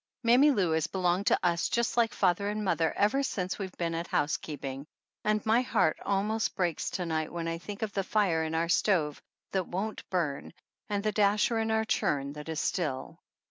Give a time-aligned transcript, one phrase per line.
[0.23, 3.93] Mammy Lou has belonged to us just like father and mother ever since we've been
[3.93, 4.87] at housekeep ing,
[5.23, 8.67] and my heart almost breaks to night when I think of the fire in our
[8.67, 10.53] stove that won't burn
[10.89, 13.19] and the dasher in our churn that is still.